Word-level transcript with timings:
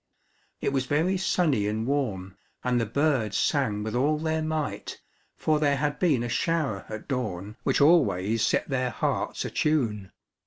It 0.61 0.73
was 0.73 0.87
very 0.87 1.15
sunny 1.15 1.67
and 1.67 1.85
warm, 1.85 2.35
and 2.63 2.81
the 2.81 2.87
birds 2.87 3.37
sang 3.37 3.83
with 3.83 3.93
all 3.93 4.17
their 4.17 4.41
might, 4.41 4.99
for 5.35 5.59
there 5.59 5.77
had 5.77 5.99
been 5.99 6.23
a 6.23 6.27
shower 6.27 6.87
at 6.89 7.07
dawn, 7.07 7.55
which 7.61 7.81
always 7.81 8.43
set 8.43 8.67
their 8.67 8.89
hearts 8.89 9.43
atune. 9.45 10.09